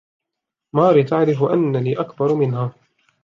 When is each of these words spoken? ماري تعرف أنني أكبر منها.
ماري 0.75 1.03
تعرف 1.03 1.43
أنني 1.43 1.99
أكبر 1.99 2.33
منها. 2.33 2.73